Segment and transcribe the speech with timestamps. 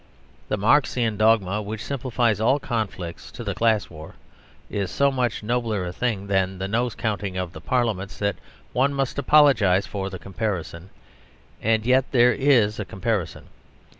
[0.47, 4.15] The Marxian dogma which simplifies all conflicts to the Class War
[4.67, 8.37] is so much nobler a thing than the nose counting of the parliaments that
[8.73, 10.89] one must apologise for the comparison.
[11.61, 13.45] And yet there is a comparison.